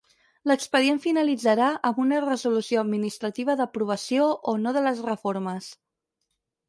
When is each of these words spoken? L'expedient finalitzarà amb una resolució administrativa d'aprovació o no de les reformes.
L'expedient 0.51 1.01
finalitzarà 1.03 1.67
amb 1.89 1.99
una 2.05 2.21
resolució 2.25 2.81
administrativa 2.85 3.57
d'aprovació 3.61 4.31
o 4.55 4.59
no 4.67 4.75
de 4.79 4.87
les 4.87 5.05
reformes. 5.11 5.69